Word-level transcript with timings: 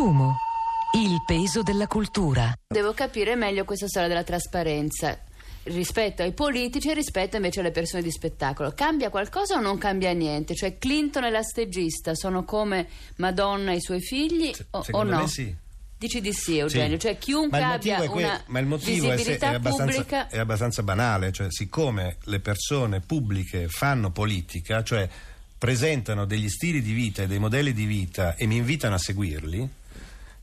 Sumo, 0.00 0.38
il 0.96 1.22
peso 1.26 1.62
della 1.62 1.86
cultura. 1.86 2.54
Devo 2.68 2.94
capire 2.94 3.34
meglio 3.34 3.66
questa 3.66 3.86
storia 3.86 4.08
della 4.08 4.24
trasparenza 4.24 5.18
rispetto 5.64 6.22
ai 6.22 6.32
politici 6.32 6.88
e 6.88 6.94
rispetto 6.94 7.36
invece 7.36 7.60
alle 7.60 7.70
persone 7.70 8.02
di 8.02 8.10
spettacolo. 8.10 8.72
Cambia 8.74 9.10
qualcosa 9.10 9.56
o 9.56 9.60
non 9.60 9.76
cambia 9.76 10.12
niente? 10.12 10.54
Cioè 10.54 10.78
Clinton 10.78 11.24
e 11.24 11.30
la 11.30 11.42
stagista 11.42 12.14
sono 12.14 12.44
come 12.44 12.88
Madonna 13.16 13.72
e 13.72 13.76
i 13.76 13.80
suoi 13.82 14.00
figli 14.00 14.50
Se- 14.54 14.68
o, 14.70 14.82
o 14.90 15.02
no? 15.02 15.18
me 15.18 15.28
sì. 15.28 15.54
Dici 15.98 16.22
di 16.22 16.32
sì, 16.32 16.56
Eugenio. 16.56 16.98
Sì. 16.98 17.00
Cioè 17.06 17.18
chiunque 17.18 17.60
Ma 17.60 17.66
il 17.66 17.72
motivo 17.72 17.94
abbia 17.94 18.06
è 18.06 18.08
que- 18.08 18.24
una 18.24 18.42
ma 18.46 18.58
il 18.58 18.66
motivo 18.66 19.04
è, 19.04 19.10
se- 19.10 19.16
visibilità 19.16 19.50
è 19.50 19.54
abbastanza, 19.56 19.92
pubblica... 19.96 20.28
è 20.28 20.38
abbastanza 20.38 20.82
banale, 20.82 21.30
cioè 21.30 21.48
siccome 21.50 22.16
le 22.24 22.40
persone 22.40 23.00
pubbliche 23.00 23.68
fanno 23.68 24.10
politica, 24.10 24.82
cioè 24.82 25.06
presentano 25.58 26.24
degli 26.24 26.48
stili 26.48 26.80
di 26.80 26.94
vita 26.94 27.20
e 27.20 27.26
dei 27.26 27.38
modelli 27.38 27.74
di 27.74 27.84
vita 27.84 28.34
e 28.34 28.46
mi 28.46 28.56
invitano 28.56 28.94
a 28.94 28.98
seguirli, 28.98 29.68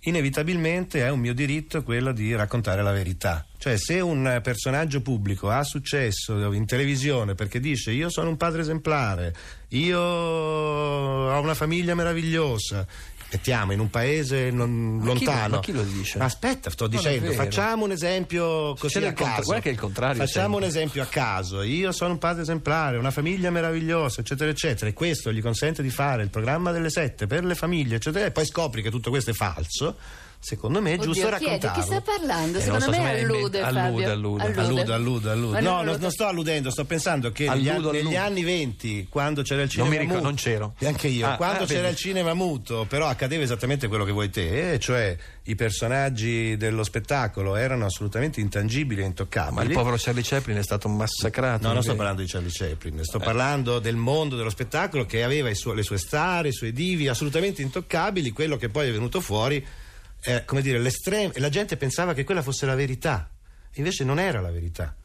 inevitabilmente 0.01 1.03
è 1.03 1.09
un 1.09 1.19
mio 1.19 1.33
diritto 1.33 1.83
quello 1.83 2.11
di 2.11 2.33
raccontare 2.35 2.81
la 2.81 2.91
verità. 2.91 3.45
Cioè 3.57 3.77
se 3.77 3.99
un 3.99 4.39
personaggio 4.43 5.01
pubblico 5.01 5.49
ha 5.49 5.63
successo 5.63 6.51
in 6.53 6.65
televisione 6.65 7.33
perché 7.33 7.59
dice 7.59 7.91
io 7.91 8.09
sono 8.09 8.29
un 8.29 8.37
padre 8.37 8.61
esemplare, 8.61 9.33
io 9.69 9.99
ho 9.99 11.39
una 11.39 11.55
famiglia 11.55 11.95
meravigliosa, 11.95 12.85
mettiamo 13.31 13.73
in 13.73 13.79
un 13.79 13.89
paese 13.89 14.49
non- 14.51 14.95
Ma 14.97 15.13
chi 15.13 15.25
lo- 15.25 15.31
lontano. 15.31 15.55
ma 15.55 15.59
chi 15.61 15.71
lo 15.73 15.83
dice? 15.83 16.19
Aspetta, 16.19 16.69
sto 16.69 16.87
Non 16.87 16.95
dicendo, 16.95 17.31
facciamo 17.33 17.83
un 17.85 17.91
esempio 17.91 18.73
così 18.75 18.97
a 19.03 19.13
caso. 19.13 19.41
guarda 19.43 19.61
che 19.63 19.69
è 19.69 19.71
il 19.73 19.77
contrario 19.79 20.17
Facciamo 20.25 20.53
sempre. 20.59 20.63
un 20.63 20.69
esempio 20.75 21.01
a 21.03 21.05
caso. 21.07 21.61
Io 21.61 21.91
sono 21.91 22.11
un 22.13 22.17
padre 22.19 22.41
esemplare, 22.43 22.97
una 22.97 23.11
famiglia 23.11 23.49
meravigliosa, 23.49 24.21
eccetera, 24.21 24.49
eccetera. 24.49 24.89
E 24.89 24.93
questo 24.93 25.31
gli 25.31 25.41
consente 25.41 25.81
di 25.81 25.89
fare 25.89 26.23
il 26.23 26.29
programma 26.29 26.71
delle 26.71 26.89
sette 26.89 27.27
per 27.27 27.43
le 27.43 27.55
famiglie, 27.55 27.95
eccetera. 27.97 28.25
E 28.25 28.31
poi 28.31 28.45
scopri 28.45 28.81
che 28.81 28.89
tutto 28.89 29.09
questo 29.09 29.31
è 29.31 29.33
falso. 29.33 29.95
Secondo 30.39 30.81
me 30.81 30.93
è 30.93 30.97
giusto 30.97 31.25
Oddio, 31.25 31.37
chi 31.39 31.45
è? 31.45 31.53
Di 31.53 31.57
chi 31.59 31.65
raccontarlo. 31.65 31.83
sta 31.83 32.01
parlando? 32.01 32.57
Eh, 32.57 32.61
Secondo 32.61 32.85
non 32.85 32.93
so, 32.93 33.01
me 33.01 33.19
allude, 33.19 33.61
allude, 33.61 34.05
allude. 34.05 34.61
Alludo, 34.93 35.31
alludo. 35.31 35.51
Ma 35.53 35.59
No, 35.59 35.75
non 35.77 35.85
non, 35.85 35.97
non 35.99 36.11
sto 36.11 36.25
alludendo, 36.25 36.69
sto 36.69 36.85
pensando 36.85 37.31
che 37.31 37.49
negli, 37.49 37.67
anni, 37.67 37.91
negli 37.91 38.15
anni 38.15 38.43
20, 38.43 39.07
quando 39.09 39.41
c'era 39.41 39.63
il 39.63 39.69
cinema 39.69 39.89
mi 39.89 39.97
ricordo, 39.97 40.15
muto, 40.19 40.27
non 40.29 40.35
c'ero. 40.37 40.73
Neanche 40.79 41.07
io. 41.07 41.27
Ah, 41.27 41.35
quando 41.35 41.63
ah, 41.63 41.65
c'era 41.65 41.81
vedi. 41.81 41.91
il 41.93 41.97
cinema 41.97 42.33
muto, 42.33 42.85
però 42.87 43.07
accadeva 43.07 43.43
esattamente 43.43 43.87
quello 43.87 44.05
che 44.05 44.11
vuoi 44.11 44.29
te, 44.29 44.73
eh, 44.73 44.79
cioè 44.79 45.17
i 45.43 45.55
personaggi 45.55 46.55
dello 46.55 46.83
spettacolo 46.83 47.55
erano 47.55 47.85
assolutamente 47.85 48.39
intangibili 48.39 49.01
e 49.01 49.05
intoccabili. 49.05 49.55
Ma 49.55 49.63
il 49.63 49.71
povero 49.71 49.95
Charlie 49.97 50.23
Chaplin 50.23 50.57
è 50.57 50.63
stato 50.63 50.87
massacrato. 50.87 51.67
No, 51.67 51.73
non 51.73 51.81
sto 51.83 51.95
parlando 51.95 52.21
di 52.21 52.27
Charlie 52.27 52.51
Chaplin, 52.53 52.99
Eh. 52.99 53.03
sto 53.03 53.19
parlando 53.19 53.79
del 53.79 53.95
mondo 53.95 54.35
dello 54.35 54.49
spettacolo 54.49 55.05
che 55.05 55.23
aveva 55.23 55.49
i 55.49 55.55
suo- 55.55 55.73
le 55.73 55.83
sue 55.83 55.97
star, 55.97 56.45
i 56.45 56.53
suoi 56.53 56.71
divi 56.71 57.07
assolutamente 57.07 57.61
intoccabili. 57.61 58.31
Quello 58.31 58.55
che 58.55 58.69
poi 58.69 58.87
è 58.87 58.91
venuto 58.91 59.19
fuori 59.19 59.65
è 60.19 60.43
come 60.45 60.61
dire 60.61 60.79
la 61.35 61.49
gente 61.49 61.77
pensava 61.77 62.13
che 62.13 62.23
quella 62.23 62.41
fosse 62.41 62.65
la 62.65 62.75
verità, 62.75 63.29
invece 63.73 64.03
non 64.03 64.19
era 64.19 64.41
la 64.41 64.51
verità. 64.51 64.95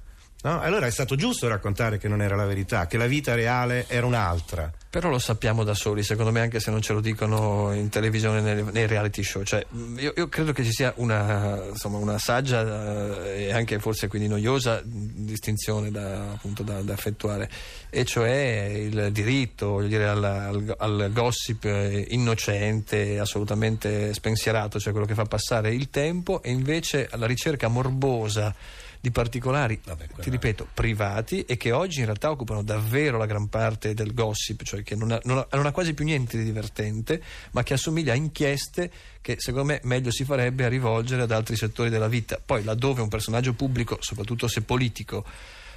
No? 0.42 0.60
Allora 0.60 0.86
è 0.86 0.90
stato 0.90 1.16
giusto 1.16 1.48
raccontare 1.48 1.98
che 1.98 2.08
non 2.08 2.22
era 2.22 2.36
la 2.36 2.46
verità, 2.46 2.86
che 2.86 2.96
la 2.96 3.06
vita 3.06 3.34
reale 3.34 3.86
era 3.88 4.06
un'altra. 4.06 4.70
Però 4.92 5.08
lo 5.08 5.18
sappiamo 5.18 5.64
da 5.64 5.72
soli, 5.72 6.02
secondo 6.02 6.30
me, 6.30 6.40
anche 6.40 6.60
se 6.60 6.70
non 6.70 6.82
ce 6.82 6.92
lo 6.92 7.00
dicono 7.00 7.72
in 7.72 7.88
televisione 7.88 8.42
nei, 8.42 8.62
nei 8.72 8.86
reality 8.86 9.22
show. 9.22 9.42
Cioè, 9.42 9.64
mh, 9.66 9.98
io, 9.98 10.12
io 10.14 10.28
credo 10.28 10.52
che 10.52 10.64
ci 10.64 10.70
sia 10.70 10.92
una, 10.96 11.68
insomma, 11.70 11.96
una 11.96 12.18
saggia 12.18 13.24
eh, 13.24 13.44
e 13.44 13.52
anche 13.52 13.78
forse 13.78 14.08
quindi 14.08 14.28
noiosa 14.28 14.82
mh, 14.84 15.24
distinzione 15.24 15.90
da, 15.90 16.32
appunto, 16.32 16.62
da, 16.62 16.82
da 16.82 16.92
effettuare, 16.92 17.48
e 17.88 18.04
cioè 18.04 18.70
il 18.76 19.08
diritto 19.12 19.80
dire, 19.80 20.08
al, 20.08 20.22
al- 20.22 20.76
al 20.78 21.10
gossip 21.10 21.64
eh, 21.64 22.04
innocente, 22.10 23.18
assolutamente 23.18 24.12
spensierato, 24.12 24.78
cioè 24.78 24.92
quello 24.92 25.06
che 25.06 25.14
fa 25.14 25.24
passare 25.24 25.72
il 25.72 25.88
tempo, 25.88 26.42
e 26.42 26.50
invece 26.50 27.08
alla 27.10 27.26
ricerca 27.26 27.68
morbosa 27.68 28.54
di 29.02 29.10
particolari, 29.10 29.80
Vabbè, 29.82 30.06
ti 30.20 30.30
ripeto, 30.30 30.68
privati 30.72 31.44
e 31.44 31.56
che 31.56 31.72
oggi 31.72 31.98
in 31.98 32.04
realtà 32.04 32.30
occupano 32.30 32.62
davvero 32.62 33.18
la 33.18 33.26
gran 33.26 33.48
parte 33.48 33.94
del 33.94 34.14
gossip, 34.14 34.62
cioè 34.62 34.84
che 34.84 34.94
non 34.94 35.10
ha, 35.10 35.20
non 35.24 35.38
ha- 35.38 35.46
non 35.50 35.66
ha 35.66 35.72
quasi 35.72 35.92
più 35.92 36.04
niente 36.04 36.38
di 36.38 36.44
divertente, 36.44 37.20
ma 37.50 37.64
che 37.64 37.74
assomiglia 37.74 38.12
a 38.12 38.14
inchieste 38.14 38.92
che 39.20 39.34
secondo 39.40 39.72
me 39.72 39.80
meglio 39.82 40.12
si 40.12 40.24
farebbe 40.24 40.66
a 40.66 40.68
rivolgere 40.68 41.22
ad 41.22 41.32
altri 41.32 41.56
settori 41.56 41.90
della 41.90 42.06
vita. 42.06 42.40
Poi 42.44 42.62
laddove 42.62 43.02
un 43.02 43.08
personaggio 43.08 43.54
pubblico, 43.54 43.96
soprattutto 44.00 44.46
se 44.46 44.62
politico, 44.62 45.24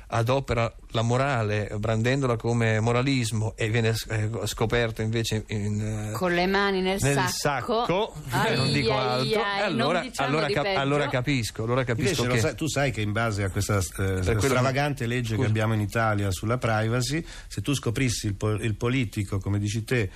adopera 0.08 0.74
la 0.90 1.02
morale 1.02 1.70
brandendola 1.78 2.36
come 2.38 2.80
moralismo 2.80 3.54
e 3.58 3.70
viene 3.70 3.94
eh, 4.10 4.30
scoperto 4.46 5.02
invece 5.02 5.44
in, 5.48 6.10
eh, 6.10 6.12
Con 6.14 6.34
le 6.34 6.46
mani 6.48 6.82
nel, 6.82 7.00
nel 7.02 7.16
sacco, 7.28 7.86
sacco, 7.86 8.14
Ai, 8.30 8.56
non 8.56 8.72
dico 8.72 8.92
ai, 8.98 9.34
altro, 9.34 9.42
ai, 9.42 9.62
allora, 9.62 10.00
diciamo 10.02 10.30
allora 10.30 10.48
cap- 10.48 10.76
allora 10.76 11.08
capisco, 11.10 11.64
allora 11.64 11.84
capisco 11.84 12.22
Invece 12.24 12.30
che... 12.42 12.48
sai- 12.48 12.56
tu 12.56 12.68
sai 12.68 12.92
che 12.92 13.02
in 13.02 13.12
base 13.12 13.44
a 13.44 13.50
questa 13.50 13.78
eh, 13.80 14.20
quello- 14.22 14.40
stravagante 14.42 15.06
legge 15.08 15.30
Scusa. 15.34 15.42
che 15.42 15.48
abbiamo 15.48 15.74
in 15.74 15.82
Italia 15.82 16.32
sulla 16.32 16.58
privacy, 16.58 17.26
se 17.48 17.62
tu 17.62 17.74
scoprissi 17.74 18.28
il, 18.28 18.36
po- 18.36 18.52
il 18.52 18.76
politico, 18.76 19.40
come 19.40 19.60
dici 19.60 19.84
te, 19.84 20.10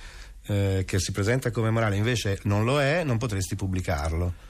eh, 0.46 0.84
che 0.86 0.98
si 0.98 1.12
presenta 1.12 1.50
come 1.50 1.70
morale, 1.70 1.96
invece 1.96 2.38
non 2.44 2.64
lo 2.64 2.80
è, 2.80 3.04
non 3.04 3.18
potresti 3.18 3.56
pubblicarlo. 3.56 4.48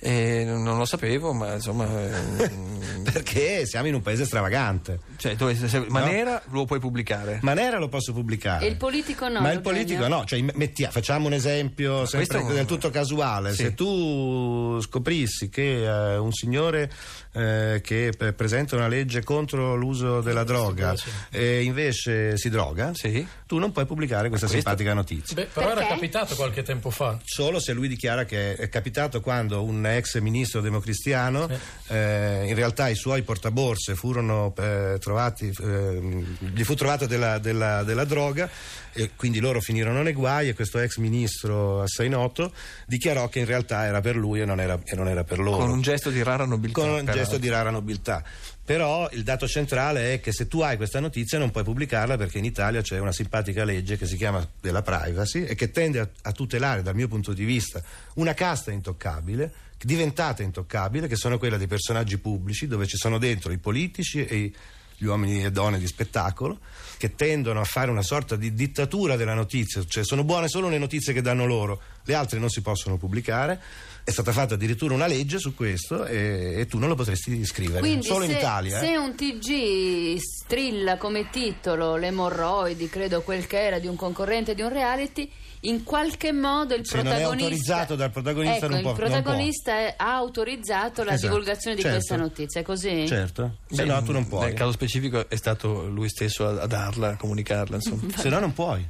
Eh, 0.00 0.44
non 0.46 0.76
lo 0.78 0.84
sapevo, 0.84 1.32
ma 1.32 1.54
insomma... 1.54 1.84
ehm, 1.86 3.02
Perché 3.08 3.64
siamo 3.66 3.86
in 3.88 3.94
un 3.94 4.02
paese 4.02 4.24
stravagante. 4.26 5.00
cioè, 5.16 5.34
dove, 5.34 5.54
se, 5.56 5.84
Manera 5.88 6.40
lo 6.50 6.64
puoi 6.66 6.78
pubblicare. 6.78 7.38
Manera 7.42 7.78
lo 7.78 7.88
posso 7.88 8.12
pubblicare. 8.12 8.66
E 8.66 8.68
il 8.68 8.76
politico 8.76 9.28
no, 9.28 9.40
Ma 9.40 9.50
il 9.50 9.60
politico 9.60 10.06
no. 10.06 10.24
Cioè, 10.24 10.40
mettia- 10.54 10.90
facciamo 10.90 11.26
un 11.26 11.32
esempio 11.32 12.04
sempre 12.06 12.26
questo 12.28 12.36
è 12.36 12.50
un- 12.50 12.54
del 12.56 12.66
tutto 12.66 12.90
casuale. 12.90 13.50
Sì. 13.54 13.62
Se 13.64 13.74
tu 13.74 14.78
scoprissi 14.80 15.48
che 15.48 15.84
eh, 15.84 16.16
un 16.18 16.32
signore 16.32 16.90
eh, 17.32 17.80
che 17.82 18.12
pre- 18.16 18.32
presenta 18.34 18.76
una 18.76 18.88
legge 18.88 19.22
contro 19.24 19.74
l'uso 19.74 20.20
della 20.20 20.44
droga 20.44 20.94
e 21.30 21.62
invece 21.62 22.36
si 22.36 22.48
droga, 22.50 22.92
Sì. 22.94 23.26
tu 23.46 23.58
non 23.58 23.72
puoi 23.72 23.86
pubblicare 23.86 24.28
questa 24.28 24.46
Questo- 24.46 24.64
simpatica 24.68 24.94
notizia. 24.94 25.34
Beh, 25.34 25.48
però 25.52 25.66
era 25.70 25.74
Perché? 25.80 25.94
capitato 25.94 26.34
qualche 26.36 26.62
tempo 26.62 26.90
fa. 26.90 27.18
Solo 27.24 27.58
se 27.58 27.72
lui 27.72 27.88
dichiara 27.88 28.24
che 28.24 28.54
è 28.54 28.68
capitato 28.68 29.20
quando 29.20 29.62
un 29.64 29.86
ex 29.96 30.18
ministro 30.20 30.60
democristiano, 30.60 31.48
eh, 31.88 32.44
in 32.46 32.54
realtà 32.54 32.88
i 32.88 32.94
suoi 32.94 33.22
portaborse 33.22 33.94
furono 33.94 34.52
eh, 34.56 34.96
trovati, 35.00 35.52
eh, 35.62 36.24
gli 36.38 36.62
fu 36.64 36.74
trovata 36.74 37.06
della, 37.06 37.38
della- 37.38 37.82
della 37.82 38.04
droga 38.04 38.48
e 38.92 39.10
quindi 39.16 39.38
loro 39.38 39.60
finirono 39.60 40.02
nei 40.02 40.12
guai 40.12 40.48
e 40.48 40.54
questo 40.54 40.78
ex 40.78 40.96
ministro 40.96 41.82
assai 41.82 42.08
noto 42.08 42.52
dichiarò 42.86 43.28
che 43.28 43.38
in 43.40 43.44
realtà 43.46 43.84
era 43.84 44.00
per 44.00 44.16
lui 44.16 44.40
e 44.40 44.44
non 44.44 44.60
era, 44.60 44.78
e 44.84 44.96
non 44.96 45.08
era 45.08 45.24
per 45.24 45.38
loro. 45.38 45.58
Con 45.58 45.70
un 45.70 45.80
gesto 45.80 46.10
di 46.10 46.22
rara 46.22 46.44
nobiltà. 46.44 46.80
Con 46.80 46.90
un 46.90 47.04
gesto 47.06 47.38
di 47.38 47.48
rara 47.48 47.70
nobiltà. 47.70 48.22
Però 48.68 49.08
il 49.12 49.22
dato 49.22 49.48
centrale 49.48 50.12
è 50.12 50.20
che 50.20 50.30
se 50.30 50.46
tu 50.46 50.60
hai 50.60 50.76
questa 50.76 51.00
notizia 51.00 51.38
non 51.38 51.50
puoi 51.50 51.64
pubblicarla 51.64 52.18
perché 52.18 52.36
in 52.36 52.44
Italia 52.44 52.82
c'è 52.82 52.98
una 52.98 53.12
simpatica 53.12 53.64
legge 53.64 53.96
che 53.96 54.04
si 54.04 54.14
chiama 54.18 54.46
della 54.60 54.82
privacy 54.82 55.44
e 55.44 55.54
che 55.54 55.70
tende 55.70 56.00
a, 56.00 56.08
a 56.20 56.32
tutelare 56.32 56.82
dal 56.82 56.94
mio 56.94 57.08
punto 57.08 57.32
di 57.32 57.46
vista 57.46 57.82
una 58.16 58.34
casta 58.34 58.70
intoccabile, 58.70 59.50
diventata 59.82 60.42
intoccabile, 60.42 61.06
che 61.08 61.16
sono 61.16 61.38
quella 61.38 61.56
dei 61.56 61.66
personaggi 61.66 62.18
pubblici 62.18 62.66
dove 62.66 62.86
ci 62.86 62.98
sono 62.98 63.16
dentro 63.16 63.52
i 63.52 63.56
politici 63.58 64.26
e 64.26 64.36
i- 64.36 64.54
gli 64.98 65.06
uomini 65.06 65.44
e 65.44 65.50
donne 65.50 65.78
di 65.78 65.86
spettacolo 65.86 66.58
che 66.98 67.14
tendono 67.14 67.60
a 67.60 67.64
fare 67.64 67.90
una 67.90 68.02
sorta 68.02 68.36
di 68.36 68.52
dittatura 68.52 69.16
della 69.16 69.32
notizia, 69.32 69.82
cioè 69.86 70.04
sono 70.04 70.24
buone 70.24 70.48
solo 70.48 70.68
le 70.68 70.76
notizie 70.76 71.14
che 71.14 71.22
danno 71.22 71.46
loro, 71.46 71.80
le 72.02 72.14
altre 72.14 72.38
non 72.38 72.50
si 72.50 72.60
possono 72.60 72.98
pubblicare. 72.98 73.62
È 74.08 74.10
stata 74.10 74.32
fatta 74.32 74.54
addirittura 74.54 74.94
una 74.94 75.06
legge 75.06 75.38
su 75.38 75.54
questo 75.54 76.06
e, 76.06 76.54
e 76.56 76.66
tu 76.66 76.78
non 76.78 76.88
lo 76.88 76.94
potresti 76.94 77.44
scrivere, 77.44 77.80
Quindi 77.80 78.06
solo 78.06 78.24
se, 78.24 78.30
in 78.32 78.38
Italia. 78.38 78.78
se 78.78 78.92
eh. 78.92 78.96
un 78.96 79.14
TG 79.14 80.16
strilla 80.18 80.96
come 80.96 81.28
titolo 81.28 81.96
le 81.96 82.06
emorroidi, 82.06 82.88
credo 82.88 83.20
quel 83.20 83.46
che 83.46 83.60
era 83.62 83.78
di 83.78 83.86
un 83.86 83.96
concorrente 83.96 84.54
di 84.54 84.62
un 84.62 84.70
reality, 84.70 85.30
in 85.62 85.82
qualche 85.82 86.32
modo 86.32 86.74
il 86.74 86.86
Se 86.86 86.96
non 86.96 87.06
è 87.08 87.10
protagonista 87.16 87.44
autorizzato 87.44 87.96
dal 87.96 88.10
protagonista 88.10 88.56
ecco, 88.64 88.68
non 88.74 88.80
può- 88.82 88.92
il 88.92 88.96
non 88.98 89.08
può. 89.08 89.20
protagonista 89.20 89.72
è- 89.72 89.94
ha 89.98 90.14
autorizzato 90.14 91.02
la 91.04 91.12
Esatto, 91.12 91.28
divulgazione 91.32 91.76
di 91.76 91.82
certo. 91.82 91.96
questa 91.98 92.16
notizia, 92.16 92.60
è 92.60 92.64
così? 92.64 93.06
Certo, 93.08 93.56
se 93.68 93.82
Beh, 93.84 93.88
no 93.92 94.02
tu 94.04 94.12
non 94.12 94.26
puoi. 94.26 94.44
Nel 94.46 94.54
caso 94.54 94.72
specifico 94.72 95.28
è 95.28 95.36
stato 95.36 95.86
lui 95.88 96.08
stesso 96.08 96.46
a, 96.46 96.62
a 96.62 96.66
darla, 96.66 97.08
a 97.10 97.16
comunicarla, 97.16 97.74
insomma. 97.76 98.02
Se 98.16 98.28
no 98.30 98.38
non 98.38 98.54
puoi. 98.54 98.88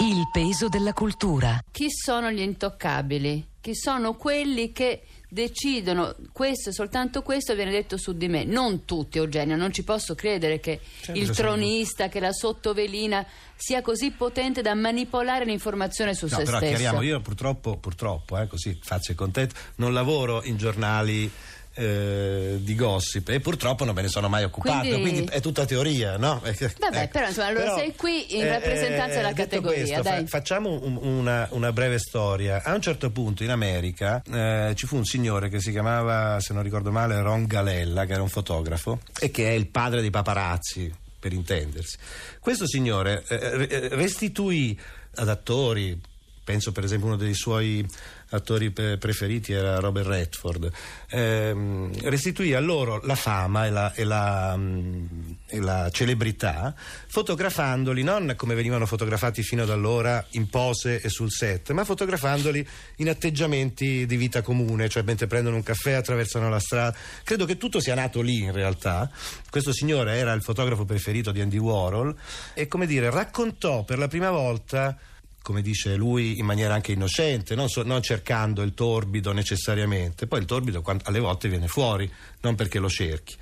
Il 0.00 0.28
peso 0.32 0.68
della 0.68 0.92
cultura. 0.92 1.62
Chi 1.70 1.88
sono 1.90 2.30
gli 2.30 2.40
intoccabili? 2.40 3.46
Chi 3.60 3.74
sono 3.74 4.14
quelli 4.14 4.72
che 4.72 5.02
decidono 5.28 6.16
questo 6.32 6.70
e 6.70 6.72
soltanto 6.72 7.20
questo 7.22 7.54
viene 7.54 7.70
detto 7.70 7.98
su 7.98 8.14
di 8.16 8.26
me? 8.26 8.44
Non 8.44 8.86
tutti, 8.86 9.18
Eugenio, 9.18 9.56
non 9.56 9.72
ci 9.72 9.82
posso 9.84 10.14
credere 10.14 10.58
che 10.60 10.80
il 11.12 11.24
sono- 11.24 11.34
tronista, 11.34 12.08
che 12.08 12.20
la 12.20 12.32
sottovelina 12.32 13.24
sia 13.56 13.82
così 13.82 14.10
potente 14.12 14.62
da 14.62 14.74
manipolare 14.74 15.44
l'informazione 15.44 16.14
su 16.14 16.24
No, 16.30 16.38
se 16.38 16.44
però 16.44 16.56
stesso. 16.56 16.72
chiariamo, 16.76 17.02
io 17.02 17.20
purtroppo, 17.20 17.76
purtroppo, 17.76 18.38
eh, 18.38 18.46
così 18.46 18.78
faccio 18.82 19.14
contento, 19.14 19.54
non 19.76 19.92
lavoro 19.92 20.42
in 20.44 20.56
giornali 20.56 21.30
eh, 21.80 22.58
di 22.60 22.74
gossip 22.74 23.28
e 23.30 23.40
purtroppo 23.40 23.84
non 23.84 23.94
me 23.94 24.02
ne 24.02 24.08
sono 24.08 24.28
mai 24.28 24.44
occupato, 24.44 24.80
Quindi- 24.88 25.00
quindi, 25.00 25.24
è 25.30 25.40
tutta 25.40 25.64
teoria, 25.64 26.16
no? 26.16 26.40
Vabbè, 26.44 26.66
Ecco. 27.02 27.08
però, 27.10 27.26
insomma, 27.28 27.46
allora 27.48 27.74
sei 27.74 27.94
qui 27.96 28.36
in 28.36 28.46
rappresentanza 28.46 29.16
della 29.16 29.32
detto 29.32 29.42
categoria, 29.42 29.82
questo, 29.84 30.02
dai. 30.02 30.26
facciamo 30.26 30.78
un- 30.82 30.98
una, 31.00 31.48
una 31.52 31.72
breve 31.72 31.98
storia. 31.98 32.62
A 32.62 32.74
un 32.74 32.80
certo 32.82 33.10
punto 33.10 33.42
in 33.42 33.50
America 33.50 34.22
eh, 34.30 34.72
ci 34.76 34.86
fu 34.86 34.96
un 34.96 35.04
signore 35.04 35.48
che 35.48 35.60
si 35.60 35.70
chiamava, 35.70 36.38
se 36.40 36.52
non 36.52 36.62
ricordo 36.62 36.90
male, 36.90 37.20
Ron 37.20 37.46
Galella, 37.46 38.04
che 38.04 38.12
era 38.12 38.22
un 38.22 38.28
fotografo 38.28 39.00
e 39.18 39.30
che 39.30 39.48
è 39.48 39.52
il 39.52 39.68
padre 39.68 40.00
dei 40.02 40.10
paparazzi, 40.10 40.92
per 41.18 41.32
intendersi. 41.32 41.96
Questo 42.40 42.66
signore 42.66 43.24
eh, 43.28 43.56
re- 43.56 43.88
restituì 43.90 44.78
ad 45.16 45.28
attori, 45.28 45.98
penso 46.50 46.72
per 46.72 46.82
esempio 46.82 47.06
uno 47.06 47.16
dei 47.16 47.32
suoi 47.32 47.86
attori 48.30 48.70
preferiti 48.70 49.52
era 49.52 49.78
Robert 49.78 50.08
Redford, 50.08 50.70
ehm, 51.10 52.08
restituì 52.08 52.54
a 52.54 52.60
loro 52.60 53.00
la 53.04 53.14
fama 53.14 53.66
e 53.66 53.70
la, 53.70 53.92
e 53.94 54.02
la, 54.02 54.54
mm, 54.56 55.04
e 55.46 55.60
la 55.60 55.88
celebrità 55.92 56.74
fotografandoli 57.06 58.02
non 58.02 58.34
come 58.36 58.54
venivano 58.56 58.84
fotografati 58.86 59.42
fino 59.44 59.62
ad 59.62 59.70
allora 59.70 60.24
in 60.30 60.48
pose 60.48 61.00
e 61.00 61.08
sul 61.08 61.30
set, 61.30 61.70
ma 61.70 61.84
fotografandoli 61.84 62.66
in 62.96 63.08
atteggiamenti 63.08 64.04
di 64.06 64.16
vita 64.16 64.42
comune, 64.42 64.88
cioè 64.88 65.04
mentre 65.04 65.28
prendono 65.28 65.54
un 65.54 65.62
caffè, 65.62 65.92
attraversano 65.92 66.48
la 66.48 66.60
strada. 66.60 66.96
Credo 67.22 67.44
che 67.44 67.56
tutto 67.58 67.78
sia 67.78 67.94
nato 67.94 68.20
lì 68.20 68.42
in 68.42 68.52
realtà. 68.52 69.08
Questo 69.48 69.72
signore 69.72 70.16
era 70.16 70.32
il 70.32 70.42
fotografo 70.42 70.84
preferito 70.84 71.30
di 71.30 71.40
Andy 71.40 71.58
Warhol 71.58 72.12
e 72.54 72.66
come 72.66 72.86
dire 72.86 73.08
raccontò 73.08 73.84
per 73.84 73.98
la 73.98 74.08
prima 74.08 74.30
volta 74.30 74.98
come 75.42 75.62
dice 75.62 75.96
lui 75.96 76.38
in 76.38 76.44
maniera 76.44 76.74
anche 76.74 76.92
innocente, 76.92 77.54
non, 77.54 77.68
so- 77.68 77.82
non 77.82 78.02
cercando 78.02 78.62
il 78.62 78.74
torbido 78.74 79.32
necessariamente. 79.32 80.26
Poi 80.26 80.40
il 80.40 80.44
torbido 80.44 80.82
alle 81.04 81.18
volte 81.18 81.48
viene 81.48 81.66
fuori, 81.66 82.10
non 82.40 82.54
perché 82.54 82.78
lo 82.78 82.88
cerchi. 82.88 83.36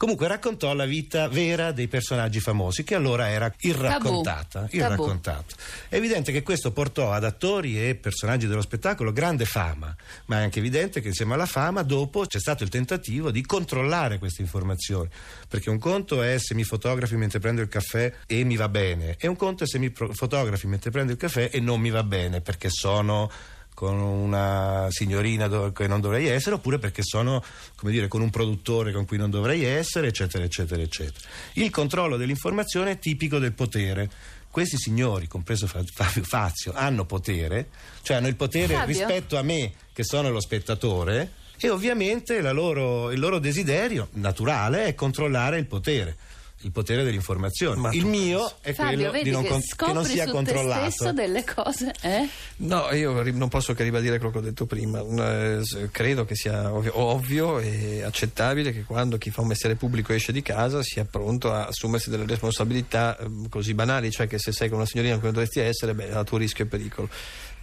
Comunque 0.00 0.28
raccontò 0.28 0.72
la 0.72 0.86
vita 0.86 1.28
vera 1.28 1.72
dei 1.72 1.86
personaggi 1.86 2.40
famosi, 2.40 2.84
che 2.84 2.94
allora 2.94 3.28
era 3.28 3.52
irraccontata. 3.60 4.60
Tabù. 4.60 4.74
irraccontata. 4.74 5.54
È 5.90 5.96
evidente 5.96 6.32
che 6.32 6.42
questo 6.42 6.72
portò 6.72 7.12
ad 7.12 7.22
attori 7.22 7.78
e 7.78 7.96
personaggi 7.96 8.46
dello 8.46 8.62
spettacolo 8.62 9.12
grande 9.12 9.44
fama, 9.44 9.94
ma 10.24 10.38
è 10.38 10.42
anche 10.42 10.58
evidente 10.58 11.02
che 11.02 11.08
insieme 11.08 11.34
alla 11.34 11.44
fama 11.44 11.82
dopo 11.82 12.24
c'è 12.24 12.38
stato 12.38 12.62
il 12.62 12.70
tentativo 12.70 13.30
di 13.30 13.44
controllare 13.44 14.18
queste 14.18 14.40
informazioni, 14.40 15.10
perché 15.46 15.68
un 15.68 15.78
conto 15.78 16.22
è 16.22 16.38
se 16.38 16.54
mi 16.54 16.64
fotografi 16.64 17.16
mentre 17.16 17.38
prendo 17.38 17.60
il 17.60 17.68
caffè 17.68 18.10
e 18.24 18.42
mi 18.44 18.56
va 18.56 18.70
bene, 18.70 19.16
e 19.18 19.28
un 19.28 19.36
conto 19.36 19.64
è 19.64 19.66
se 19.66 19.78
mi 19.78 19.90
fotografi 19.90 20.66
mentre 20.66 20.90
prendo 20.90 21.12
il 21.12 21.18
caffè 21.18 21.50
e 21.52 21.60
non 21.60 21.78
mi 21.78 21.90
va 21.90 22.04
bene 22.04 22.40
perché 22.40 22.70
sono 22.70 23.30
con 23.74 23.94
una 23.98 24.88
signorina 24.90 25.46
do- 25.48 25.72
che 25.72 25.86
non 25.86 26.00
dovrei 26.00 26.26
essere 26.26 26.56
oppure 26.56 26.78
perché 26.78 27.02
sono 27.02 27.42
come 27.76 27.92
dire 27.92 28.08
con 28.08 28.20
un 28.20 28.30
produttore 28.30 28.92
con 28.92 29.06
cui 29.06 29.16
non 29.16 29.30
dovrei 29.30 29.64
essere 29.64 30.08
eccetera 30.08 30.44
eccetera 30.44 30.82
eccetera. 30.82 31.26
Il 31.54 31.70
controllo 31.70 32.16
dell'informazione 32.16 32.92
è 32.92 32.98
tipico 32.98 33.38
del 33.38 33.52
potere. 33.52 34.10
Questi 34.50 34.76
signori, 34.78 35.28
compreso 35.28 35.66
Fa- 35.68 35.84
Fabio 35.94 36.24
Fazio, 36.24 36.72
hanno 36.74 37.04
potere, 37.04 37.68
cioè 38.02 38.16
hanno 38.16 38.26
il 38.26 38.36
potere 38.36 38.74
Fabio? 38.74 38.86
rispetto 38.96 39.36
a 39.38 39.42
me 39.42 39.72
che 39.92 40.02
sono 40.02 40.28
lo 40.30 40.40
spettatore 40.40 41.32
e 41.56 41.70
ovviamente 41.70 42.40
la 42.40 42.50
loro- 42.52 43.12
il 43.12 43.20
loro 43.20 43.38
desiderio 43.38 44.08
naturale 44.14 44.86
è 44.86 44.94
controllare 44.94 45.58
il 45.58 45.66
potere, 45.66 46.16
il 46.62 46.72
potere 46.72 47.02
dell'informazione. 47.04 47.80
Ma 47.80 47.90
il 47.92 48.04
mio 48.04 48.50
è 48.60 48.72
Fabio, 48.72 49.08
quello 49.10 49.22
di 49.24 49.30
non 49.30 49.42
che 49.42 49.48
con- 49.48 49.60
che 49.60 49.92
non 49.92 50.04
sia 50.04 50.24
su 50.24 50.28
te 50.30 50.34
controllato. 50.36 50.90
stesso 50.90 51.12
delle 51.12 51.44
cose, 51.44 51.94
eh? 52.02 52.28
No, 52.56 52.90
io 52.92 53.22
ri- 53.22 53.32
non 53.32 53.48
posso 53.48 53.72
che 53.72 53.82
ribadire 53.82 54.16
quello 54.18 54.32
che 54.32 54.38
ho 54.38 54.42
detto 54.42 54.66
prima. 54.66 55.00
Eh, 55.00 55.62
credo 55.90 56.24
che 56.24 56.34
sia 56.34 56.72
ovvio, 56.72 56.98
ovvio 56.98 57.58
e 57.60 58.02
accettabile 58.02 58.72
che 58.72 58.82
quando 58.84 59.16
chi 59.16 59.30
fa 59.30 59.40
un 59.40 59.46
mestiere 59.48 59.74
pubblico 59.76 60.12
esce 60.12 60.32
di 60.32 60.42
casa 60.42 60.82
sia 60.82 61.04
pronto 61.04 61.52
a 61.52 61.66
assumersi 61.66 62.10
delle 62.10 62.26
responsabilità 62.26 63.16
ehm, 63.18 63.48
così 63.48 63.72
banali, 63.74 64.10
cioè 64.10 64.26
che 64.26 64.38
se 64.38 64.52
sei 64.52 64.68
con 64.68 64.78
una 64.78 64.86
signorina 64.86 65.18
come 65.18 65.32
dovresti 65.32 65.60
essere, 65.60 65.94
beh, 65.94 66.12
a 66.12 66.24
tuo 66.24 66.36
rischio 66.38 66.64
e 66.64 66.68
pericolo. 66.68 67.08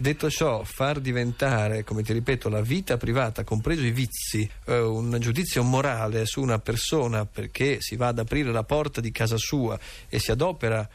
Detto 0.00 0.30
ciò, 0.30 0.62
far 0.62 1.00
diventare, 1.00 1.82
come 1.82 2.02
ti 2.02 2.12
ripeto, 2.12 2.48
la 2.48 2.60
vita 2.60 2.96
privata, 2.96 3.42
compreso 3.42 3.82
i 3.84 3.90
vizi, 3.90 4.48
eh, 4.66 4.78
un 4.78 5.16
giudizio 5.18 5.64
morale 5.64 6.24
su 6.24 6.40
una 6.40 6.60
persona 6.60 7.26
perché 7.26 7.78
si 7.80 7.96
va 7.96 8.08
ad 8.08 8.20
aprire 8.20 8.52
la 8.52 8.62
porta 8.62 8.86
di 9.00 9.12
casa 9.12 9.36
sua 9.36 9.78
e 10.08 10.18
si 10.18 10.30
adopera 10.30 10.88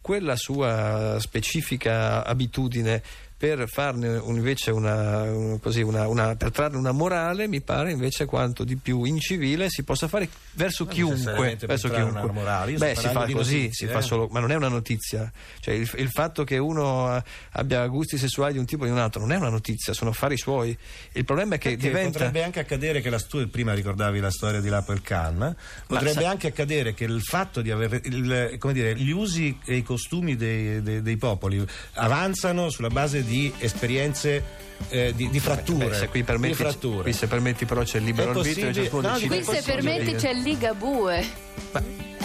quella 0.00 0.36
sua 0.36 1.18
specifica 1.20 2.24
abitudine 2.24 3.02
per 3.40 3.66
farne 3.70 4.18
un- 4.18 4.36
invece 4.36 4.70
una, 4.70 5.22
un- 5.22 5.58
così, 5.60 5.80
una, 5.80 6.06
una- 6.08 6.36
per 6.36 6.50
trarne 6.50 6.76
una 6.76 6.92
morale 6.92 7.48
mi 7.48 7.62
pare 7.62 7.90
invece 7.90 8.26
quanto 8.26 8.64
di 8.64 8.76
più 8.76 9.04
incivile 9.04 9.70
si 9.70 9.82
possa 9.82 10.08
fare 10.08 10.28
verso 10.52 10.84
Non 10.84 10.92
chiunque 10.92 11.56
verso 11.64 11.88
chiunque. 11.88 12.20
una 12.20 12.32
morale, 12.32 12.72
io 12.72 12.78
beh 12.78 12.94
si 12.94 13.08
fa 13.08 13.20
così 13.30 13.32
notizie, 13.62 13.70
si 13.72 13.86
fa 13.86 14.00
eh. 14.00 14.02
solo 14.02 14.28
ma 14.30 14.40
non 14.40 14.50
è 14.52 14.56
una 14.56 14.68
notizia 14.68 15.32
cioè 15.60 15.72
il, 15.72 15.90
il 15.96 16.10
fatto 16.10 16.44
che 16.44 16.58
uno 16.58 17.22
abbia 17.52 17.86
gusti 17.86 18.18
sessuali 18.18 18.52
di 18.52 18.58
un 18.58 18.66
tipo 18.66 18.82
o 18.82 18.84
di 18.86 18.92
un 18.92 18.98
altro 18.98 19.22
non 19.22 19.32
è 19.32 19.36
una 19.36 19.48
notizia 19.48 19.94
sono 19.94 20.10
affari 20.10 20.36
suoi 20.36 20.76
il 21.12 21.24
problema 21.24 21.54
è 21.54 21.58
che 21.58 21.70
Perché 21.70 21.86
diventa 21.88 22.10
potrebbe 22.10 22.42
anche 22.42 22.60
accadere 22.60 23.00
che 23.00 23.08
la, 23.08 23.18
tu 23.20 23.48
prima 23.48 23.72
ricordavi 23.72 24.20
la 24.20 24.30
storia 24.30 24.60
di 24.60 24.68
Lapo 24.68 24.92
il 24.92 25.00
Khan 25.00 25.56
potrebbe 25.86 26.20
sa- 26.20 26.28
anche 26.28 26.48
accadere 26.48 26.92
che 26.92 27.04
il 27.04 27.22
fatto 27.22 27.62
di 27.62 27.70
avere 27.70 28.02
il- 28.04 28.56
come 28.58 28.74
dire, 28.74 28.94
gli 28.96 29.10
usi 29.12 29.58
e 29.64 29.76
i 29.76 29.82
costumi 29.82 30.36
dei, 30.36 30.82
dei- 30.82 31.00
dei 31.00 31.16
popoli 31.16 31.64
avanzano 31.94 32.68
sulla 32.68 32.90
base 32.90 33.24
di 33.24 33.29
esperienze 33.58 34.42
eh, 34.88 35.12
di, 35.14 35.28
di 35.28 35.40
fratture 35.40 35.88
Beh, 35.88 35.94
se 35.94 36.08
qui 36.08 36.20
di 36.20 36.24
permetti, 36.26 36.54
fratture. 36.54 37.02
qui 37.02 37.12
se 37.12 37.26
permetti 37.26 37.64
però 37.66 37.82
c'è 37.82 37.98
il 37.98 38.04
libero 38.04 38.32
È 38.32 38.36
arbitrio 38.36 38.64
possibile- 38.66 38.82
ciascuno 38.84 39.08
no, 39.08 39.14
decide 39.14 39.42
Qui 39.44 39.54
se 39.56 39.62
permetti 39.62 40.14
c'è 40.14 40.30
il 40.30 40.38
Ligabue. 40.42 41.26
Ma- 41.72 41.82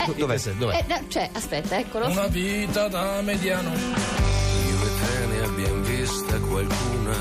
Eh, 0.08 0.14
dov'è? 0.16 0.38
Dov'è? 0.58 0.78
Eh, 0.78 0.86
no, 0.88 1.06
c'è, 1.08 1.30
aspetta, 1.34 1.78
eccolo. 1.80 2.08
Una 2.08 2.28
vita 2.28 2.88
da 2.88 3.22
mediano. 3.22 3.72
Io 3.74 4.84
e 4.84 4.90
te 5.00 5.26
ne 5.26 5.40
abbiamo 5.46 5.82
vista 5.84 6.38
qualcuna, 6.40 7.16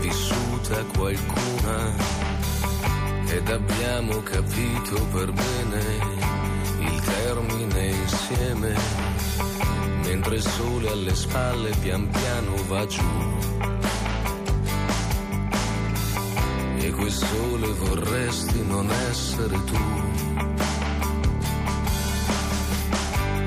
vissuta 0.00 0.84
qualcuna, 0.96 1.94
ed 3.28 3.48
abbiamo 3.48 4.22
capito 4.22 5.06
per 5.12 5.32
bene 5.32 5.84
il 6.80 7.00
termine 7.02 7.86
insieme, 7.86 8.74
mentre 10.06 10.36
il 10.36 10.42
sole 10.42 10.88
alle 10.90 11.14
spalle 11.14 11.70
pian 11.80 12.08
piano 12.08 12.54
va 12.68 12.86
giù. 12.86 13.02
E 16.78 16.90
quel 16.90 17.10
sole 17.10 17.66
vorresti 17.72 18.64
non 18.66 18.90
essere 19.10 19.64
tu. 19.64 19.84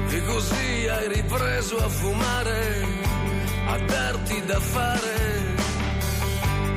E 0.09 0.23
così 0.25 0.87
hai 0.87 1.07
ripreso 1.07 1.77
a 1.77 1.89
fumare, 1.89 2.85
a 3.67 3.77
darti 3.79 4.43
da 4.45 4.59
fare. 4.59 5.17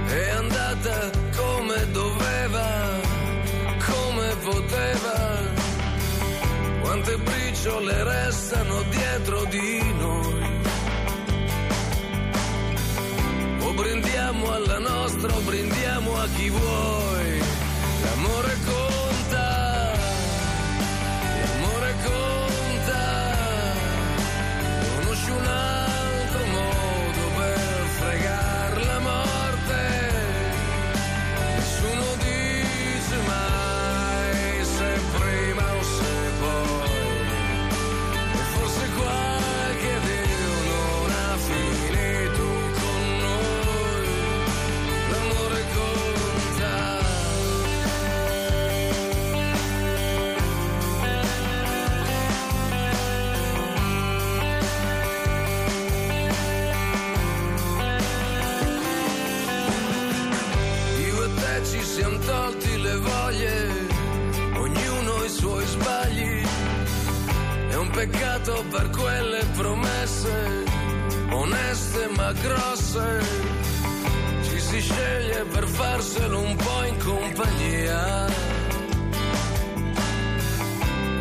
È 0.06 0.30
andata 0.30 1.10
come 1.36 1.90
doveva, 1.90 3.00
come 3.78 4.36
poteva. 4.42 5.31
Quante 6.92 7.16
briciole 7.16 8.04
restano 8.04 8.82
dietro 8.90 9.44
di 9.46 9.80
noi. 9.94 10.60
O 13.62 13.72
brindiamo 13.72 14.52
alla 14.52 14.78
nostra 14.78 15.34
o 15.34 15.40
brindiamo 15.40 16.14
a 16.14 16.28
chi 16.34 16.50
vuoi. 16.50 17.41
Farselo 75.82 76.38
un 76.38 76.56
po' 76.56 76.84
in 76.84 76.96
compagnia. 76.98 78.26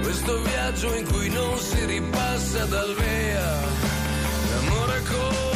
Questo 0.01 0.41
viaggio 0.41 0.93
in 0.95 1.05
cui 1.11 1.29
non 1.29 1.57
si 1.57 1.85
ripassa 1.85 2.65
dal 2.65 2.93
via, 2.95 3.49
l'amore 4.51 5.01
conta, 5.09 5.50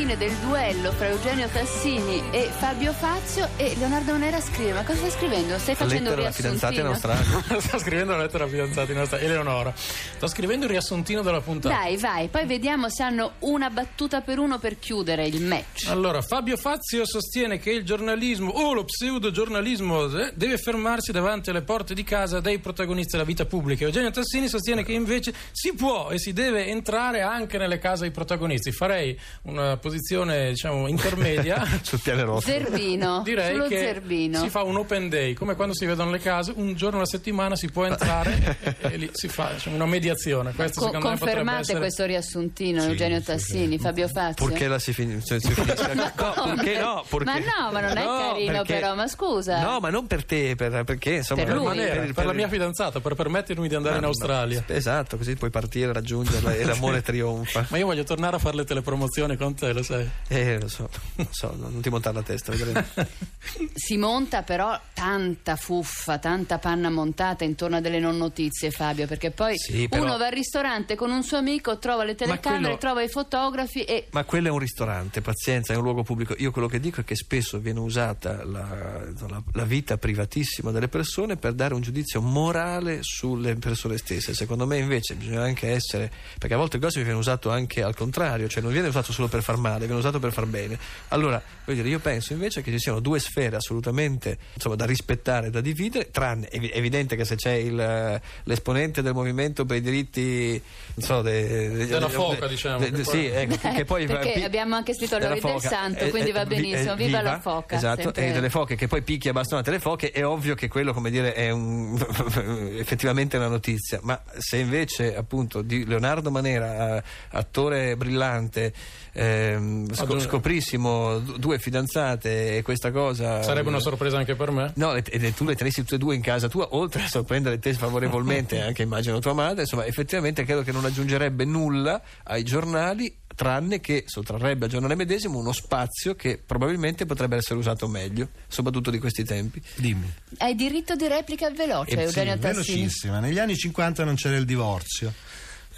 fine 0.00 0.16
del 0.16 0.34
duello 0.36 0.92
fra 0.92 1.08
Eugenio 1.08 1.46
Tassini 1.48 2.22
e 2.30 2.48
Fabio 2.56 2.90
Fazio 2.90 3.46
e 3.58 3.74
Leonardo 3.76 4.12
Manera 4.12 4.40
scrive, 4.40 4.72
ma 4.72 4.82
cosa 4.82 4.96
stai 4.96 5.10
scrivendo? 5.10 5.58
Stai 5.58 5.74
facendo 5.74 6.14
un 6.14 6.16
lettera 6.16 6.22
alla 6.22 6.30
fidanzata 6.30 6.72
in 6.72 6.86
riassuntino? 6.86 7.18
Australia. 7.18 7.60
Sto 7.60 7.78
scrivendo 7.78 8.12
la 8.12 8.22
lettera 8.22 8.44
alla 8.44 8.52
fidanzata 8.52 8.92
nostra 8.94 9.18
Eleonora. 9.18 9.74
Sto 9.76 10.26
scrivendo 10.26 10.64
il 10.64 10.70
riassuntino 10.70 11.20
della 11.20 11.42
puntata. 11.42 11.74
Dai, 11.74 11.98
vai, 11.98 12.28
poi 12.28 12.46
vediamo 12.46 12.88
se 12.88 13.02
hanno 13.02 13.32
una 13.40 13.68
battuta 13.68 14.22
per 14.22 14.38
uno 14.38 14.58
per 14.58 14.78
chiudere 14.78 15.26
il 15.26 15.42
match. 15.42 15.88
Allora, 15.88 16.22
Fabio 16.22 16.56
Fazio 16.56 17.04
sostiene 17.04 17.58
che 17.58 17.70
il 17.70 17.84
giornalismo 17.84 18.52
o 18.52 18.72
lo 18.72 18.84
pseudo-giornalismo 18.84 20.06
eh, 20.18 20.32
deve 20.34 20.56
fermarsi 20.56 21.12
davanti 21.12 21.50
alle 21.50 21.60
porte 21.60 21.92
di 21.92 22.04
casa 22.04 22.40
dei 22.40 22.58
protagonisti 22.58 23.12
della 23.12 23.24
vita 23.24 23.44
pubblica. 23.44 23.84
Eugenio 23.84 24.10
Tassini 24.10 24.48
sostiene 24.48 24.82
che 24.82 24.92
invece 24.92 25.34
si 25.52 25.74
può 25.74 26.08
e 26.08 26.18
si 26.18 26.32
deve 26.32 26.68
entrare 26.68 27.20
anche 27.20 27.58
nelle 27.58 27.78
case 27.78 28.04
dei 28.04 28.12
protagonisti. 28.12 28.72
Farei 28.72 29.14
una 29.42 29.76
posizione, 29.76 29.88
diciamo, 29.90 30.86
intermedia. 30.88 31.64
Sul 31.82 32.00
piano 32.00 32.24
rosso. 32.24 32.46
Zerbino, 32.48 33.22
Direi 33.24 33.52
sullo 33.52 33.66
che 33.66 33.78
zerbino. 33.78 34.38
si 34.40 34.48
fa 34.48 34.62
un 34.62 34.76
open 34.76 35.08
day, 35.08 35.34
come 35.34 35.54
quando 35.54 35.74
si 35.74 35.86
vedono 35.86 36.10
le 36.10 36.18
case, 36.18 36.52
un 36.56 36.74
giorno 36.74 36.98
alla 36.98 37.06
settimana 37.06 37.56
si 37.56 37.68
può 37.70 37.84
entrare 37.86 38.56
e, 38.62 38.76
e 38.92 38.96
lì 38.96 39.10
si 39.12 39.28
fa 39.28 39.52
diciamo, 39.52 39.76
una 39.76 39.86
mediazione. 39.86 40.52
Questo 40.52 40.80
Co- 40.80 40.86
secondo 40.86 41.08
me 41.10 41.16
confermate 41.18 41.60
essere... 41.60 41.78
questo 41.78 42.04
riassuntino, 42.04 42.82
Eugenio 42.84 43.20
Tassini, 43.20 43.78
Fabio 43.78 44.08
Fazio? 44.08 44.46
Perché 44.46 44.68
la 44.68 44.78
si 44.78 44.92
finisce? 44.92 45.40
Si 45.40 45.52
finisce- 45.52 45.94
no, 45.94 46.12
perché 46.54 46.78
no? 46.78 47.04
Perché- 47.08 47.24
Ma 47.24 47.38
no, 47.38 47.72
ma 47.72 47.80
non 47.80 47.96
è 47.96 48.04
No, 48.04 48.18
carino 48.18 48.52
perché- 48.52 48.74
però, 48.74 48.94
ma 48.94 49.06
scusa. 49.08 49.62
No, 49.62 49.80
ma 49.80 49.90
non 49.90 50.06
per 50.06 50.24
te, 50.24 50.54
per- 50.56 50.84
perché 50.84 51.14
insomma 51.16 51.44
Per 51.44 51.54
lui. 51.54 51.64
Manera, 51.66 52.02
il- 52.02 52.14
per 52.14 52.26
la 52.26 52.32
mia 52.32 52.48
fidanzata, 52.48 53.00
per 53.00 53.14
permettermi 53.14 53.68
di 53.68 53.74
andare 53.74 53.96
in 53.96 54.00
Ma- 54.02 54.06
Australia. 54.08 54.64
ma- 54.66 54.74
Esatto, 54.74 55.16
così 55.16 55.34
puoi 55.36 55.50
partire, 55.50 55.92
raggiungerla 55.92 56.54
e 56.54 56.64
l'amore 56.64 57.02
trionfa. 57.02 57.66
Ma 57.68 57.76
io 57.78 57.86
voglio 57.86 58.04
tornare 58.04 58.36
a 58.36 58.38
fare 58.38 58.56
le 58.56 58.64
telepromozioni 58.64 59.36
con 59.36 59.54
te, 59.54 59.72
lo 59.80 59.82
sai. 59.82 60.08
Eh, 60.28 60.60
lo 60.60 60.68
so, 60.68 60.88
lo 61.16 61.26
so, 61.30 61.54
non 61.58 61.80
ti 61.80 61.88
montare 61.90 62.16
la 62.16 62.22
testa. 62.22 62.52
Si 63.74 63.96
monta 63.96 64.42
però 64.42 64.78
tanta 64.92 65.56
fuffa, 65.56 66.18
tanta 66.18 66.58
panna 66.58 66.90
montata 66.90 67.44
intorno 67.44 67.76
a 67.76 67.80
delle 67.80 67.98
non 67.98 68.16
notizie, 68.16 68.70
Fabio, 68.70 69.06
perché 69.06 69.30
poi 69.30 69.56
Sì, 69.58 69.88
però- 69.88 70.02
uno 70.04 70.18
va 70.18 70.26
al 70.26 70.32
ristorante 70.32 70.94
con 70.94 71.10
un 71.10 71.22
suo 71.22 71.38
amico, 71.38 71.78
trova 71.78 72.04
le 72.04 72.14
telecamere, 72.14 72.62
quello- 72.62 72.78
trova 72.78 73.02
i 73.02 73.08
fotografi 73.08 73.82
e 73.84 74.06
Ma 74.10 74.24
quello 74.24 74.48
è 74.48 74.50
un 74.50 74.58
ristorante, 74.58 75.20
pazienza, 75.22 75.72
è 75.72 75.76
un 75.76 75.82
luogo 75.82 76.02
pubblico. 76.02 76.34
Io 76.38 76.50
quello 76.50 76.68
che 76.68 76.80
dico 76.80 77.00
è 77.00 77.04
che 77.04 77.16
spesso 77.16 77.58
viene 77.58 77.80
usata 77.80 78.44
la, 78.44 79.02
la- 79.28 79.42
la 79.52 79.64
vita 79.64 79.96
privatissima 79.96 80.70
delle 80.70 80.88
persone 80.88 81.36
per 81.36 81.54
dare 81.54 81.74
un 81.74 81.80
giudizio 81.80 82.20
morale 82.20 82.98
sulle 83.02 83.54
persone 83.56 83.96
stesse. 83.96 84.34
Secondo 84.34 84.66
me 84.66 84.78
invece 84.78 85.14
bisogna 85.14 85.42
anche 85.42 85.70
essere, 85.70 86.10
perché 86.38 86.54
a 86.54 86.58
volte 86.58 86.76
il 86.76 86.82
gossip 86.82 87.02
viene 87.02 87.18
usato 87.18 87.50
anche 87.50 87.82
al 87.82 87.96
contrario, 87.96 88.48
cioè 88.48 88.62
non 88.62 88.72
viene 88.72 88.88
usato 88.88 89.12
solo 89.12 89.28
per 89.28 89.42
far 89.42 89.56
male, 89.56 89.69
viene 89.78 89.94
usato 89.94 90.18
per 90.18 90.32
far 90.32 90.46
bene. 90.46 90.78
Allora, 91.08 91.40
voglio 91.64 91.78
dire, 91.82 91.88
io 91.94 91.98
penso 92.00 92.32
invece 92.32 92.62
che 92.62 92.70
ci 92.70 92.78
siano 92.78 93.00
due 93.00 93.18
sfere 93.20 93.56
assolutamente 93.56 94.38
insomma, 94.54 94.74
da 94.76 94.84
rispettare 94.84 95.48
e 95.48 95.50
da 95.50 95.60
dividere, 95.60 96.10
tranne 96.10 96.48
è 96.48 96.56
evi- 96.56 96.70
evidente 96.72 97.16
che 97.16 97.24
se 97.24 97.36
c'è 97.36 97.52
il, 97.52 98.20
l'esponente 98.44 99.02
del 99.02 99.12
movimento 99.14 99.64
per 99.64 99.76
i 99.76 99.80
diritti 99.80 100.60
non 100.94 101.06
so, 101.06 101.22
de- 101.22 101.70
de- 101.70 101.86
Della 101.86 102.06
de- 102.06 102.12
foca, 102.12 102.40
de- 102.40 102.48
diciamo, 102.48 102.78
de- 102.78 102.90
che 102.90 103.02
poi- 103.02 103.04
sì, 103.04 103.26
ecco, 103.26 103.56
che 103.74 103.84
poi 103.84 104.06
Perché 104.06 104.44
abbiamo 104.44 104.74
anche 104.76 104.94
scritto 104.94 105.18
Lori 105.18 105.40
del. 105.40 105.60
Santo, 105.60 106.04
Eh, 106.04 106.10
quindi 106.10 106.30
eh, 106.30 106.32
va 106.32 106.44
benissimo. 106.46 106.92
eh, 106.92 106.96
Viva 106.96 107.22
la 107.22 107.40
foca, 107.40 107.76
Esatto, 107.76 108.02
sempre. 108.02 108.28
e 108.28 108.32
delle 108.32 108.50
foche 108.50 108.74
che 108.76 108.86
poi 108.88 109.02
picchia 109.02 109.32
bastonate 109.32 109.70
le 109.70 109.78
foche, 109.78 110.10
è 110.10 110.24
ovvio 110.26 110.54
che 110.54 110.68
quello, 110.68 110.92
come 110.92 111.10
dire, 111.10 111.32
è 111.32 111.50
un, 111.50 111.96
effettivamente 112.78 113.36
una 113.36 113.48
notizia. 113.48 113.98
Ma 114.02 114.20
se 114.38 114.56
invece, 114.58 115.16
appunto, 115.16 115.62
di 115.62 115.84
Leonardo 115.86 116.30
Manera, 116.30 116.96
eh, 116.98 117.02
attore 117.30 117.96
brillante, 117.96 118.72
ehm, 119.12 119.59
sco- 119.92 120.02
Aggiunge- 120.04 120.24
scoprissimo, 120.26 121.18
du- 121.18 121.36
due 121.38 121.58
fidanzate 121.58 122.56
e 122.56 122.62
questa 122.62 122.90
cosa. 122.90 123.42
Sarebbe 123.42 123.68
una 123.68 123.80
sorpresa 123.80 124.18
anche 124.18 124.34
per 124.34 124.50
me. 124.50 124.72
No, 124.76 124.94
e, 124.94 125.02
e 125.08 125.34
tu 125.34 125.44
le 125.44 125.54
tenessi 125.56 125.80
tutte 125.82 125.94
e 125.96 125.98
due 125.98 126.14
in 126.14 126.22
casa 126.22 126.48
tua, 126.48 126.68
oltre 126.74 127.02
a 127.02 127.08
sorprendere 127.08 127.58
te 127.58 127.72
favorevolmente, 127.74 128.60
anche 128.62 128.82
immagino 128.82 129.18
tua 129.18 129.32
madre, 129.32 129.62
insomma, 129.62 129.84
effettivamente 129.86 130.44
credo 130.44 130.62
che 130.62 130.72
non 130.72 130.84
aggiungerebbe 130.84 131.44
nulla 131.44 132.00
ai 132.24 132.42
giornali, 132.42 133.16
tranne 133.34 133.80
che 133.80 134.04
sottrarrebbe 134.06 134.64
al 134.66 134.70
giornale 134.70 134.94
medesimo 134.96 135.38
uno 135.38 135.52
spazio 135.52 136.14
che 136.14 136.40
probabilmente 136.44 137.06
potrebbe 137.06 137.36
essere 137.36 137.58
usato 137.58 137.88
meglio, 137.88 138.28
soprattutto 138.48 138.90
di 138.90 138.98
questi 138.98 139.24
tempi. 139.24 139.62
Dimmi. 139.76 140.12
hai 140.38 140.54
diritto 140.54 140.94
di 140.96 141.06
replica 141.08 141.48
veloce, 141.50 141.96
Eh, 141.96 142.02
Eugenio 142.02 142.34
Sì, 142.34 142.38
Tassini. 142.40 142.64
velocissima. 142.76 143.18
Negli 143.20 143.38
anni 143.38 143.56
50 143.56 144.04
non 144.04 144.14
c'era 144.16 144.36
il 144.36 144.44
divorzio. 144.44 145.12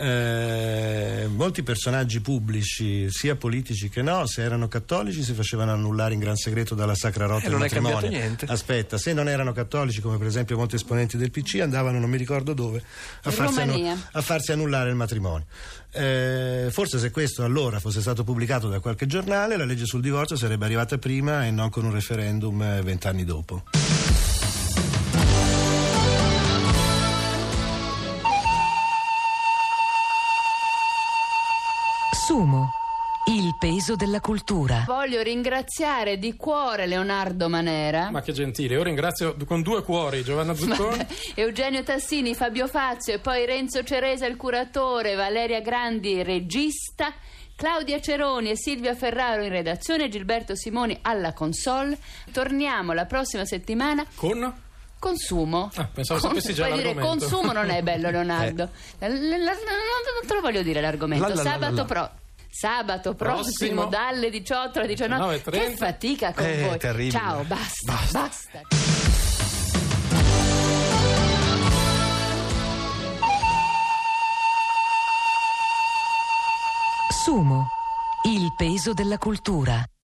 Eh, 0.03 1.29
molti 1.29 1.63
personaggi 1.63 2.21
pubblici, 2.21 3.07
sia 3.09 3.37
politici 3.37 3.89
che 3.89 4.03
no, 4.03 4.27
se 4.27 4.43
erano 4.43 4.67
cattolici 4.67 5.23
si 5.23 5.33
facevano 5.33 5.73
annullare 5.73 6.13
in 6.15 6.19
gran 6.19 6.35
segreto 6.35 6.75
dalla 6.75 6.97
Sacra 6.97 7.27
Rota 7.27 7.41
Eh, 7.47 7.49
del 7.49 7.53
non 7.53 7.61
è 7.61 7.65
matrimonio. 7.65 8.01
cambiato 8.01 8.25
niente. 8.25 8.47
Aspetta, 8.47 8.99
se 8.99 9.13
non 9.13 9.29
erano 9.29 9.53
cattolici, 9.53 10.01
come 10.01 10.19
per 10.19 10.27
esempio 10.27 10.57
molti 10.57 10.75
esponenti 10.75 11.17
del 11.17 11.31
PC, 11.31 11.61
andavano 11.61 12.01
non 12.01 12.11
mi 12.11 12.17
ricordo 12.17 12.53
dove 12.53 12.83
a, 13.23 13.31
farsi, 13.31 13.61
annu- 13.61 13.97
a 14.11 14.21
farsi 14.23 14.51
annullare 14.53 14.91
il 14.91 14.97
matrimonio. 14.97 15.47
Eh, 15.93 16.69
forse 16.73 16.99
se 16.99 17.11
questo 17.13 17.45
allora 17.45 17.79
fosse 17.79 18.01
stato 18.01 18.25
pubblicato 18.25 18.69
da 18.69 18.81
qualche 18.81 19.07
giornale, 19.07 19.57
la 19.57 19.65
legge 19.65 19.87
sul 19.87 20.01
divorzio 20.01 20.35
sarebbe 20.37 20.65
arrivata 20.65 20.99
prima 20.99 21.47
e 21.47 21.51
non 21.53 21.71
con 21.71 21.85
un 21.85 21.93
referendum 21.93 22.61
eh, 22.61 22.83
vent'anni 22.83 23.25
dopo. 23.25 23.63
Sumo. 32.33 32.71
Il 33.27 33.57
peso 33.59 33.95
della 33.95 34.21
cultura. 34.21 34.85
Voglio 34.87 35.21
ringraziare 35.21 36.17
di 36.17 36.35
cuore 36.35 36.87
Leonardo 36.87 37.51
Manera. 37.51 38.09
Ma 38.11 38.23
che 38.23 38.33
gentile, 38.33 38.73
io 38.77 38.83
ringrazio 38.83 39.37
con 39.45 39.61
due 39.61 39.83
cuori 39.83 40.23
Giovanna 40.25 40.55
Zucconi. 40.55 41.07
Eugenio 41.37 41.83
Tassini, 41.83 42.35
Fabio 42.35 42.67
Fazio 42.69 43.13
e 43.13 43.19
poi 43.19 43.45
Renzo 43.45 43.85
Ceresa 43.85 44.25
il 44.25 44.39
curatore, 44.39 45.15
Valeria 45.15 45.61
Grandi 45.61 46.23
regista, 46.23 47.13
Claudia 47.55 48.01
Ceroni 48.01 48.49
e 48.49 48.57
Silvia 48.57 48.95
Ferraro 48.95 49.43
in 49.43 49.51
redazione, 49.51 50.09
Gilberto 50.09 50.57
Simoni 50.57 50.99
alla 51.03 51.35
console. 51.35 51.99
Torniamo 52.33 52.95
la 52.95 53.05
prossima 53.05 53.45
settimana 53.45 54.07
Con? 54.15 54.71
Consumo. 54.99 55.69
Ah, 55.75 55.89
pensavo 55.93 56.21
sapessi 56.21 56.55
già 56.55 56.67
dire 56.71 56.95
l'argomento. 56.95 57.27
consumo 57.27 57.51
non 57.53 57.71
è 57.71 57.83
bello 57.83 58.09
Leonardo. 58.11 58.71
L- 59.01 59.05
Non 59.05 60.27
te 60.29 60.35
lo 60.35 60.41
voglio 60.41 60.63
dire 60.63 60.81
l'argomento. 60.81 61.27
La, 61.27 61.35
la, 61.35 61.43
la, 61.43 61.51
Sabato 61.51 61.75
la, 61.75 61.81
la. 61.81 61.85
pro. 61.85 62.11
Sabato 62.55 63.15
prossimo, 63.15 63.43
Prossimo. 63.43 63.87
dalle 63.87 64.29
18 64.31 64.79
alle 64.79 64.89
19. 64.89 65.37
19:30. 65.39 65.51
Che 65.71 65.77
fatica 65.77 66.33
con 66.35 66.45
Eh, 66.45 66.63
voi. 66.69 66.79
terribile. 66.79 67.11
Ciao, 67.19 67.43
basta, 67.45 67.93
Basta. 67.93 68.19
basta. 68.21 68.61
Sumo, 77.25 77.69
il 78.29 78.53
peso 78.57 78.93
della 78.93 79.19
cultura. 79.19 79.85